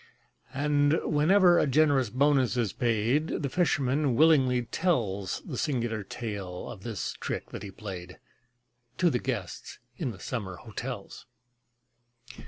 And, 0.55 0.99
whenever 1.03 1.59
a 1.59 1.67
generous 1.67 2.09
bonus 2.09 2.57
is 2.57 2.73
paid, 2.73 3.27
The 3.43 3.49
fisherman 3.51 4.15
willingly 4.15 4.63
tells 4.63 5.41
The 5.45 5.59
singular 5.59 6.01
tale 6.01 6.71
of 6.71 6.81
this 6.81 7.13
trick 7.19 7.51
that 7.51 7.61
he 7.61 7.69
played, 7.69 8.17
To 8.97 9.11
the 9.11 9.19
guests 9.19 9.77
in 9.97 10.09
the 10.09 10.19
summer 10.19 10.55
hotels. 10.55 11.27